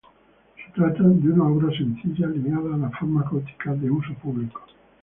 Se 0.55 0.71
trata 0.73 1.03
de 1.03 1.29
una 1.31 1.45
obra 1.47 1.69
sencilla 1.77 2.25
ligada 2.25 2.73
a 2.73 2.77
las 2.79 2.93
formas 2.97 3.29
góticas 3.29 3.79
de 3.79 3.91
uso 3.91 4.15
público. 4.15 4.61